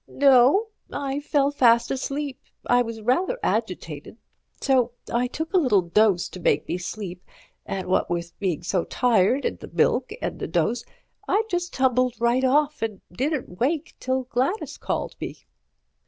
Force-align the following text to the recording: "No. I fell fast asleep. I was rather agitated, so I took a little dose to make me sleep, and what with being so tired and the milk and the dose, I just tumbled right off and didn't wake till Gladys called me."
"No. 0.07 0.69
I 0.91 1.19
fell 1.19 1.51
fast 1.51 1.91
asleep. 1.91 2.39
I 2.65 2.81
was 2.81 3.03
rather 3.03 3.37
agitated, 3.43 4.17
so 4.59 4.93
I 5.13 5.27
took 5.27 5.53
a 5.53 5.59
little 5.59 5.83
dose 5.83 6.27
to 6.29 6.39
make 6.39 6.67
me 6.67 6.79
sleep, 6.79 7.23
and 7.67 7.87
what 7.87 8.09
with 8.09 8.33
being 8.39 8.63
so 8.63 8.85
tired 8.85 9.45
and 9.45 9.59
the 9.59 9.67
milk 9.71 10.11
and 10.19 10.39
the 10.39 10.47
dose, 10.47 10.83
I 11.27 11.43
just 11.51 11.71
tumbled 11.71 12.15
right 12.19 12.43
off 12.43 12.81
and 12.81 13.01
didn't 13.11 13.59
wake 13.59 13.93
till 13.99 14.23
Gladys 14.23 14.79
called 14.79 15.15
me." 15.21 15.45